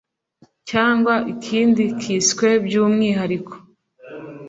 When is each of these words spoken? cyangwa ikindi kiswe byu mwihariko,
cyangwa 0.69 1.13
ikindi 1.33 1.83
kiswe 1.99 2.49
byu 2.65 2.83
mwihariko, 2.93 3.53